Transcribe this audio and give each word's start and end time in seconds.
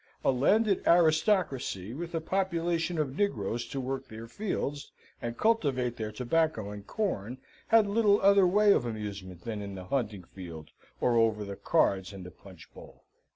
A 0.25 0.31
landed 0.31 0.81
aristocracy, 0.87 1.93
with 1.93 2.15
a 2.15 2.21
population 2.21 2.97
of 2.97 3.15
negroes 3.15 3.65
to 3.67 3.79
work 3.79 4.07
their 4.07 4.25
fields, 4.27 4.91
and 5.21 5.37
cultivate 5.37 5.97
their 5.97 6.11
tobacco 6.11 6.71
and 6.71 6.87
corn, 6.87 7.37
had 7.67 7.85
little 7.85 8.19
other 8.19 8.47
way 8.47 8.73
of 8.73 8.83
amusement 8.83 9.43
than 9.43 9.61
in 9.61 9.75
the 9.75 9.85
hunting 9.85 10.23
field, 10.23 10.71
or 10.99 11.17
over 11.17 11.45
the 11.45 11.55
cards 11.55 12.13
and 12.13 12.23
the 12.25 12.31
punch 12.31 12.73
bowl. 12.73 13.03